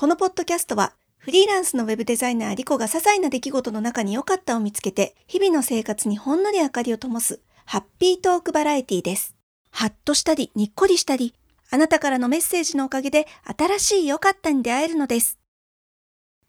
[0.00, 9.36] このポッドキャストはフリーランスのウェブデザイナーリコが些細な出来事の中に良かったを見つけて日々の生活にほんのり明かりを灯すハッピートークバラエティです。
[9.70, 11.34] ハッとしたりにっこりしたり
[11.68, 15.38] あなたからのメッセージのおかげで新しい良かったに出会えるのです。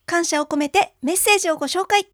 [0.06, 2.08] 感謝を込めてメッセージをご紹介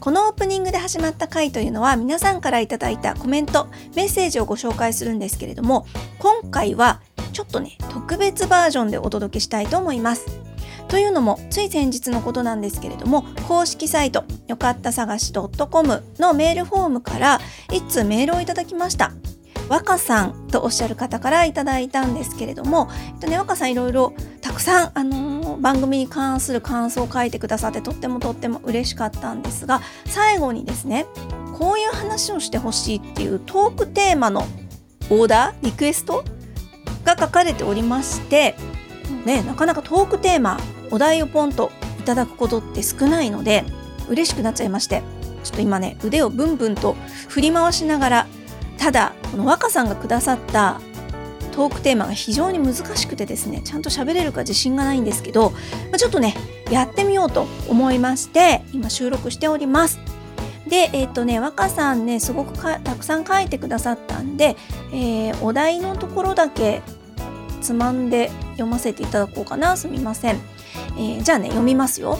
[0.00, 5.86] このオープニングで始まった回というのは皆さんからいただいたコメント、メッセージをご紹介するんですけれども、
[6.18, 7.02] 今回は
[7.38, 10.26] ちょっとね、特別バージョンでお届けしたいと思います。
[10.88, 17.40] というのも、つい先日のことなんですけれども、公式サイト、よかった探し .com のメールフォームから
[17.72, 19.12] 一通メールをいただきました。
[19.68, 31.06] 若さんとおっしゃる方からいただいたんですけれども、えっとね、若さんいろいろたくさん、あのー、番組に関する感想を書いてくださってとってもとっても嬉しかったんですが最後にですね
[31.56, 34.44] こういう話をしてほしいっていうトークテーマの
[35.10, 36.24] オーダーリクエスト
[37.14, 38.54] が書かれておりまして
[39.24, 40.58] ねなかなかトークテーマ
[40.90, 43.64] お題をポンといただくことって少ないので
[44.08, 45.02] 嬉しくなっちゃいまして
[45.44, 46.94] ちょっと今ね腕をブンブンと
[47.28, 48.26] 振り回しながら
[48.78, 50.80] ただこの若さんがくださった
[51.52, 55.56] トークテーマが非常に難しくてですねちゃんと喋れるか自信がないんですけど、ま
[55.94, 56.36] あ、ちょっとね
[56.70, 59.98] やってみようと思いまして今収録しております。
[60.68, 64.56] でえっ、ー、とね若さんねすごくたくさん書いてくださったんで、
[64.92, 66.82] えー、お題のところだけ
[67.58, 69.76] つまんで読ませていただこうかな。
[69.76, 70.40] すみません、
[70.96, 72.18] えー、じゃあね読みますよ。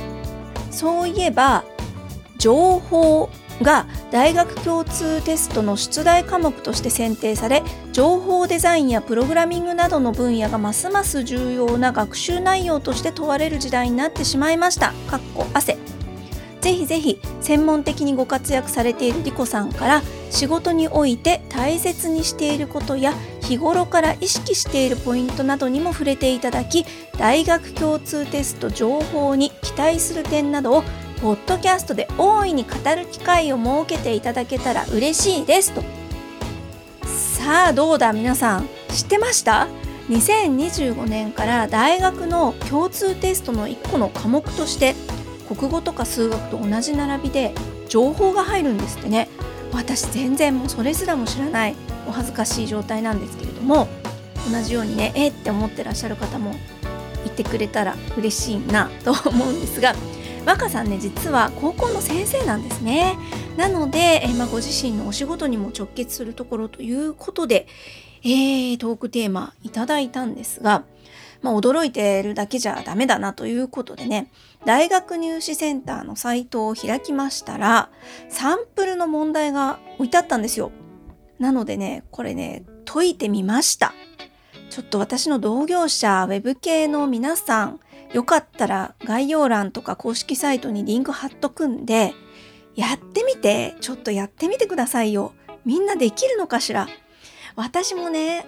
[0.71, 1.65] そういえば
[2.39, 3.31] 情報
[3.63, 14.93] が大学共通テストの出題科目として選定され情報デザインやプログラミングなどの分野がますます重要な学習内容として問われる時代になってしまいました。
[15.11, 15.77] かっこ汗。
[16.61, 23.15] ぜひぜひ専門的にご活躍されているリコさんから仕事において大切にしていることや
[23.49, 26.85] 日頃から意識しているポイントなどにも触れていただき
[27.17, 30.83] 大学共通テスト情報に期待する点などを
[31.23, 35.83] ポッドキャストで大いに語る機会を設けていただけたら嬉しいですと。
[37.07, 38.69] さあどうだ皆さん。
[38.91, 39.67] 知ってました
[40.11, 44.95] ？2025年から大学の共通テストの1個の科目として
[45.49, 47.55] 国語とか数学と同じ並びで
[47.89, 49.29] 情報が入るんですってね。
[49.73, 53.89] 私全然もうそれすらも知らないお恥ずかしい状態なんですけれども
[54.51, 56.55] 同じようにねえって思ってらっしゃる方も
[57.27, 59.95] いてくれたら嬉しいな と思うんですが
[60.47, 63.19] 若さんね実は高校の先生なんですね。
[63.59, 67.67] なので、えまあ、ご自身のお仕事にも直結するところということで、
[68.23, 70.85] えー、トークテーマいただいたんですが、
[71.41, 74.31] まあ、驚いてるだけじゃダメだなということでね。
[74.65, 77.91] 大学入試センターのサイトを開きましたら
[78.29, 80.73] サンプルの問題が置いてあったんですよ。
[81.39, 83.95] なのでねこれね解いてみました。
[84.71, 87.81] ちょっと私の同業者ウェブ系の皆さん
[88.13, 92.15] よかったら概要欄とか公式サイトにリンク貼っとくんで、
[92.75, 95.35] やってみて、ちょっとやってみてくださいよ。
[95.65, 96.89] みんなできるのかしら？
[97.55, 98.47] 私もね、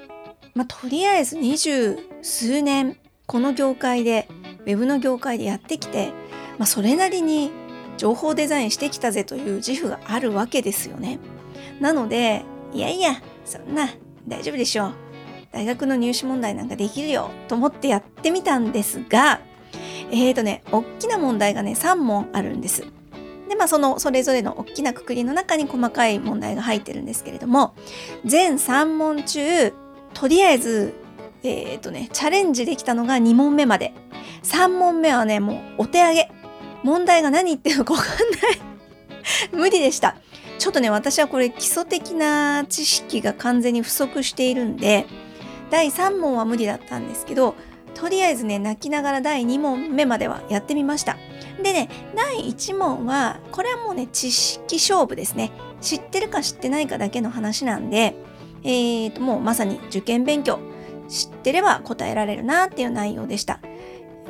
[0.54, 2.96] まあ、とりあえず二十数年、
[3.26, 4.28] この業界で、
[4.60, 6.12] ウェブの業界でやってきて、
[6.58, 7.50] まあ、それなりに
[7.96, 11.18] 情報デザインしてきたぜという自負があるわけですよね。
[11.80, 13.88] なので、いやいや、そんな、
[14.26, 14.94] 大丈夫でしょう。
[15.52, 19.40] 大学の入試問題なんかできるよと思ってやってみたんですが、
[20.10, 22.84] えーとね、大きな問題がね、3問あるんです。
[23.48, 27.74] で、まあ、その、それぞれの大きなくくりの中に細かい問題が入ってるんですけれども、
[28.24, 29.72] 全3問中、
[30.14, 30.94] とりあえず、
[31.42, 33.94] えーとね、チャレンジできたのが2問目まで。
[34.42, 36.30] 3問目はね、もうお手上げ。
[36.82, 38.20] 問題が何言ってるのかわかんない
[39.52, 40.16] 無理でした。
[40.58, 45.06] ちょっとね、私はこれ基礎的な知識が完全に不足しているんで、
[45.70, 47.54] 第3問は無理だったんですけど、
[47.94, 51.16] とりあえずね、泣きながら第2問目まではやってみました。
[51.62, 55.50] でね、第1問は、これはもうね、知識勝負ですね。
[55.80, 58.14] 知ってるか知ってないかだけの話なんで、
[58.62, 60.58] えーと、もうまさに受験勉強。
[61.08, 63.60] 知ってれば答えられるなっていう内容でした。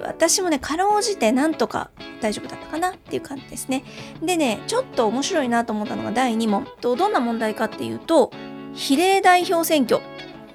[0.03, 1.91] 私もね、かろうじてなんとか
[2.23, 3.85] 大丈夫だったかなっていう感じですね。
[4.23, 6.67] でね、ちょっと面白いなと思ったのが第2問。
[6.81, 8.33] とどんな問題かっていうと、
[8.73, 10.01] 比例代表選挙。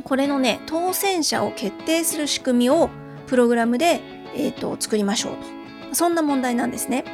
[0.03, 2.89] これのね、当選者を決定する仕組みを
[3.27, 4.01] プログラムで、
[4.35, 5.95] えーと、作りましょうと。
[5.95, 7.05] そんな問題なんですね。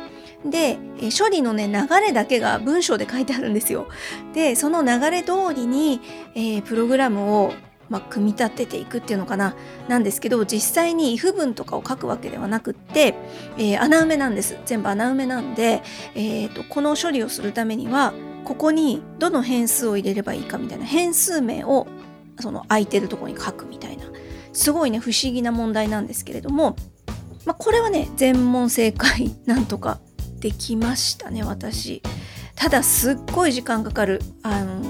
[0.46, 3.88] で、え処理のね、流れだけが文章で書いてあるんですよ。
[4.34, 6.02] で、その流れ通りに、
[6.36, 7.54] えー、プログラムを、
[7.90, 9.56] まあ、組み立てていくっていうのかな、
[9.88, 13.16] なんですけど、実際に if 文とかを書くわけではなくって、
[13.58, 14.58] えー、穴埋めなんです。
[14.66, 15.84] 全部穴埋めなんで、
[16.16, 18.14] えーと、この処理をするためには、
[18.44, 21.88] ここにどの変数を入れればいいかみたいな変数名を
[22.40, 24.06] その空いてるところに書くみたいな
[24.54, 26.76] すごいね不思議な問題なんですけれども、
[27.46, 30.00] まあ、これはね全問正解なんとか
[30.42, 32.02] できましたね私。
[32.56, 34.22] ただすっごい時間かかる。
[34.44, 34.82] あの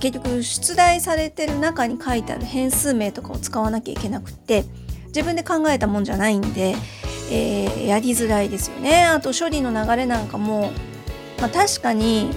[0.00, 4.64] 結局出題されてる中に書いてある変数名とかを使わなきゃいけなくって
[5.08, 6.74] 自分で考えたもんじゃないんで、
[7.30, 9.04] えー、やりづらいですよね。
[9.04, 10.72] あと処理の流れなんかも、
[11.38, 12.30] まあ、確かに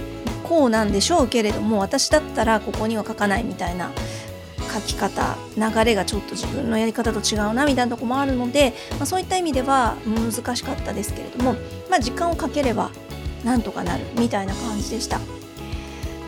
[0.44, 3.90] こうなんでしょうけれども私だったらここには書かないみたいな
[4.74, 11.54] 書き方流れがちょっと自分のやり方と違うなみたいなとこもあるので、まあ、そういった意味では難しかったですけれども、
[11.94, 12.90] まあ、時間をかければ
[13.44, 15.20] なんとかなるみたいな感じでした。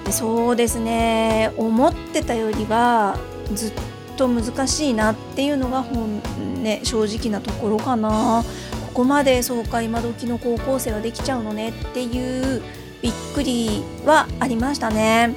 [0.04, 1.50] でそうですね。
[1.56, 3.18] 思ってたよりは
[3.52, 3.72] ずっ
[4.16, 6.22] と難しいなっていうのが本、
[6.62, 8.44] ね、正直なところかな。
[8.86, 12.62] ここまでそうか今時の高校生はできちゃうのねっていう
[13.02, 15.34] びっくりはありましたね。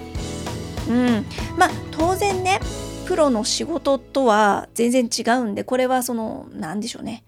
[0.88, 1.26] うん。
[1.58, 2.60] まあ当然ね
[3.08, 7.24] プロの仕事とは全然違うんでこれはその何でしょうね。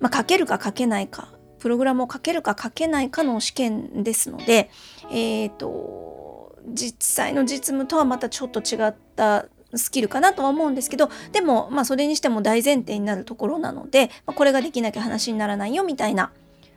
[0.00, 1.28] まあ書けるか書けないか
[1.64, 4.68] プログラムを書けるか書けないかの試験ですので
[5.10, 16.32] えっ、ー、と実際の実務とはまたちょっと違ったスキルかなとは思うんですけどでもまあそれにしても大前提になるところなので、まあ、これができなきゃ話にならないよみたいな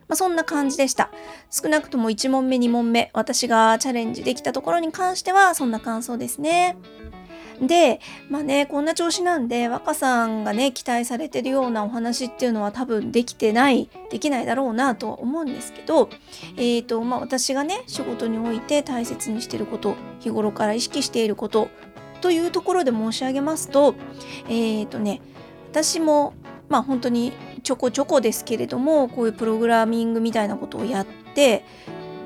[0.08, 1.10] まあ、そんな感じでした。
[1.50, 6.78] 少なくとも1問目、2問目、私がチャレンジできたところに関しては、そんな感想ですね。
[7.60, 8.00] で、
[8.30, 16.08] まあね、こんな調子なんで、若さんがね、期待されてるようなお話っていうのは多分できてない、できないだろうなとは思うんですけど、
[16.56, 21.68] えっ、ー、と、まあ私がね、仕事において大切にしてること、日頃から意識していること
[22.20, 23.94] というところで申し上げますと、
[24.48, 25.20] えっ、ー、とね、
[25.70, 26.34] 私も、
[26.68, 27.32] まあ本当に
[27.62, 31.64] ちょこちょこですけれども、こういうプログラミングみたいなことをやって、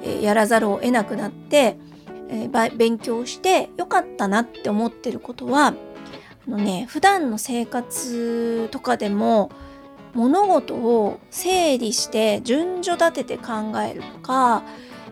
[0.04, 1.76] え、やらざるを得なくなって、
[2.32, 5.74] えー、勉強してよかったなって思ってることは
[6.46, 9.50] あのね普段の生活とかでも
[10.14, 14.62] 物事を整理して順序立てて考えるとか、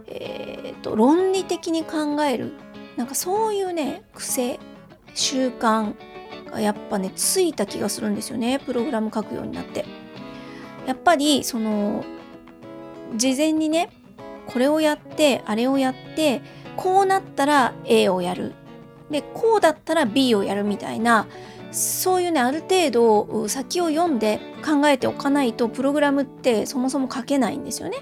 [0.07, 2.53] えーと、論理的に考える
[2.97, 4.59] なんかそういうね癖
[5.15, 5.95] 習慣
[6.51, 9.85] がやっぱねついた気がするんですよねプログラム書くようになって。
[10.87, 12.05] やっぱりその
[13.15, 13.91] 事前にね
[14.47, 16.43] これをやってあれをやって
[16.77, 18.55] こうなったら A をやる
[19.11, 21.27] でこうだったら B をやるみたいな
[21.73, 27.99] そういうねある程度先を読んで考えておかないとプログラムってそもそも書けないんですよね。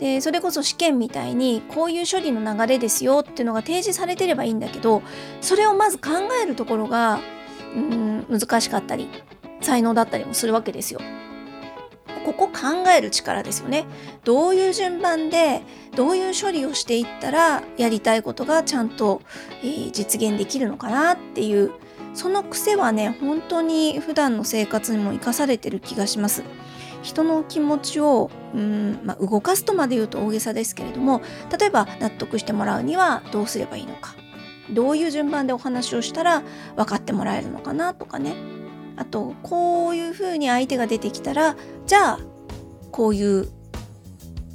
[0.00, 5.02] でそれこそ試験みたいにこういう処理の流れですよっていうのが提示されてればいいんだけど
[5.40, 6.10] それをまず考
[6.42, 7.20] えるところが
[7.74, 9.08] うん難しかったり
[9.60, 11.00] 才能だったりもするわけですよ。
[12.24, 13.84] ここ考える力ですよね。
[14.24, 15.62] どういう順番で
[15.94, 19.22] どういう処理をしていったらやりたいことがちゃんと、
[19.62, 21.72] えー、実現できるのかなっていう
[22.14, 26.42] その癖はね本当に普段の生活にも生かされてる気がします。
[27.02, 31.20] 人の気持ちをうん、まあ、動かすとまで言うと大げさですけれども
[31.56, 34.14] 例えば納得してもらうにはどうすればいいのか
[34.70, 36.42] どういう順番でお話をしたら
[36.76, 38.34] 分かってもらえるのかなとかね
[38.96, 41.56] あとこういうふうに相手が出てきたら
[41.86, 42.18] じゃあ
[42.90, 43.48] こういう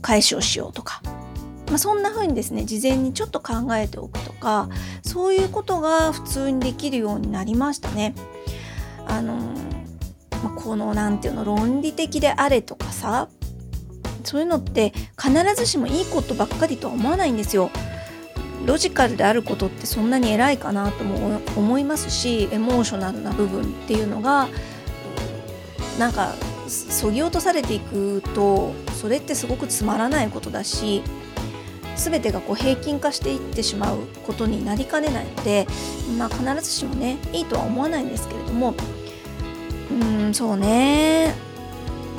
[0.02, 1.02] 返しをしようとか、
[1.68, 4.70] まあ、そんな風にですね事前にちょっと考えておくとか
[5.04, 8.16] そういうことが普通にできるようになりましたね。
[9.08, 9.36] あの
[10.44, 13.28] まあ、この何て言うの論理的であれとかさ
[14.24, 17.72] そういうのって必ずしもいいことばっかりとは思わないんですよ。
[18.70, 24.48] ロジカルであることってそんなに偉いかなとも思いますしエモーショナルな部分っていうのが
[25.98, 26.36] なんか
[26.68, 31.02] そぎ落とされていくとそれってすごくつまらないことだし
[31.96, 35.66] 全てがこう平均化していってしまうことになりかねないので、
[36.20, 38.76] まあ、必ずしもねいいとは思わないんですけれども
[39.92, 41.34] うんそうね。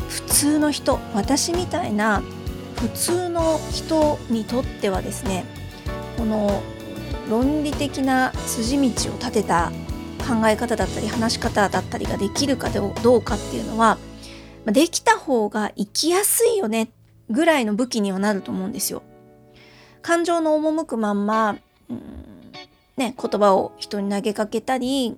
[0.08, 2.24] 普通の人私みたいな
[2.74, 5.44] 普通の人にとってはですね
[6.20, 6.62] この
[7.30, 9.72] 論理的な筋道を立てた
[10.18, 13.96] 考え方だったり話し方だったりができるかどうかっていうのは
[14.66, 16.90] できた方が生きやすいよね
[17.30, 19.02] ぐらいの武器にはなると思うんですよ。
[20.02, 21.56] 感情の赴くまんま、
[21.88, 22.02] うん、
[22.98, 25.16] ね、言葉を人に投げかけたり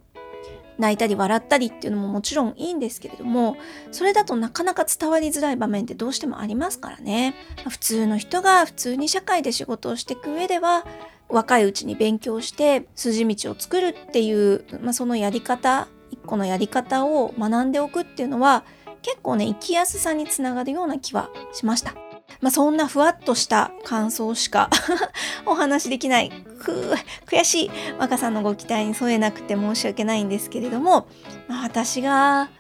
[0.79, 3.57] 泣いたり笑ったりっていうのももちろんいいんですけれども
[3.91, 7.35] それだとなかなか伝わりづらい場面ってどうしてもありますからね。
[7.69, 10.85] 普通の人が普通に社会で仕事をしていく上では
[11.29, 18.65] 若いうちに勉強して筋道を作るっていう、まあ、そのやり方一個のやり方を学んでおくっていうのは
[19.01, 22.12] 結構ね生きやすさにつながるような気はしました。
[22.43, 24.69] まあ、そんなふわっとした感想しか
[25.47, 26.31] お話しできない。
[26.63, 26.95] く
[27.27, 27.71] 悔しい。
[27.99, 31.07] 若さんのご期待に添えなくて申し訳ないんですけれども、
[31.49, 32.51] まあ、私が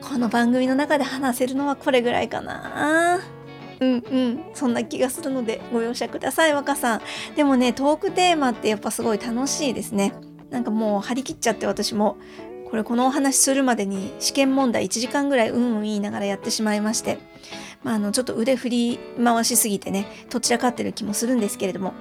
[0.00, 3.20] この番組の中で話せるのはこれぐらいかな。
[3.78, 4.44] うんうん。
[4.54, 7.00] そんな気がするのでご容赦ください若さん。
[7.36, 10.14] でもねトークテーマってやっぱすごい楽しいですね。
[10.50, 12.16] なんかもう張り切っちゃって私も
[12.70, 17.18] これこのお話するまでに試験問題1時間ぐらいうんうん言いながらやってしまいまして。
[17.82, 21.94] まあ、あのちょっと腕振り回しすぎてねどちらかってる気もするんですけれども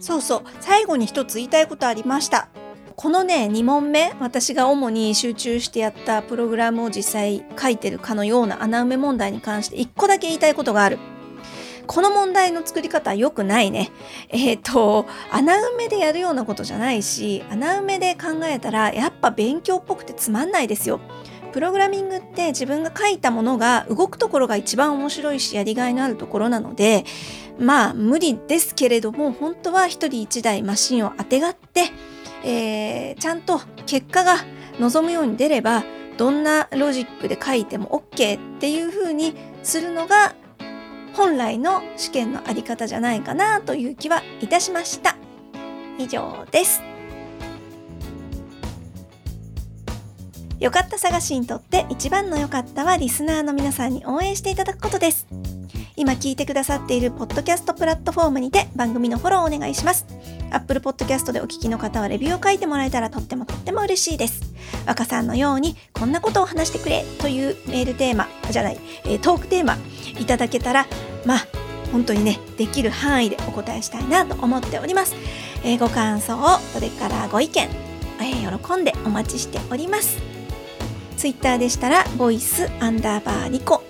[0.00, 2.48] そうそう最後に一つ言いたいことありました
[2.96, 10.98] このね2問目私が主に集中してやったプログラムを実際書いてるかのような穴埋め問題に関して1個だけ言いたいことがある
[11.86, 13.90] この問題の作り方は良くないね。
[14.28, 21.00] えっ、ー、と、穴埋めでやるようなことじゃないし、穴埋めで考えたらやっぱ勉強っぽくてつまんないですよ。
[21.56, 27.06] プログラミングって自分が書いたものが動くところが一番面白いしやりがいのあるところなので
[27.58, 31.84] まあ無理ですけれども本当は一人一台マシンをあてがって、
[32.44, 34.36] えー、ちゃんと結果が
[34.80, 35.82] 望むように出れば
[36.18, 40.34] どんなロジックで書いても OK っていう風にするのが
[41.14, 45.16] 本来の試験のあり方じゃないかなという気はいたしました。
[45.98, 46.95] 以上です。
[50.58, 55.26] よかった探しにとって一番の良かったはリスナーの皆さんに応援していただくことです。
[55.96, 60.06] 今聞いてくださっているポッドキャストプラットフォームにて番組のフォローをお願いします。
[60.50, 64.54] Apple Podcast でお聞きの方はレビューを書いてもらえたらとってもとっても嬉しいです。
[64.86, 69.76] 若さんのようにこんなことを話してくれというメールテーマじゃない、えー、トークテーマ
[70.18, 70.86] いただけたら、
[71.24, 71.46] まあ
[71.92, 75.14] 本当にね、できる範囲でお答えしたいなと思っております。
[75.64, 76.36] えー、ご感想、
[76.72, 77.68] それからご意見、
[78.20, 80.25] えー、喜んでお待ちしております。
[81.16, 83.82] ツイッターでしたら、ボイスアンダーバーリコ、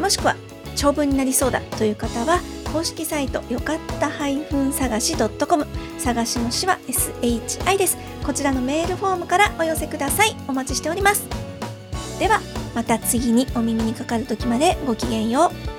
[0.00, 0.36] もしくは
[0.74, 2.40] 長文になりそうだという方は、
[2.72, 4.10] 公式サイトよかった
[4.72, 5.66] 探し .com
[5.98, 7.98] 探しの詩は SHI です。
[8.24, 10.34] こちらのメールフォームからお寄せください。
[10.48, 11.26] お待ちしております。
[12.18, 12.40] では、
[12.74, 15.71] また次にお耳にかかる時までごきげんよう。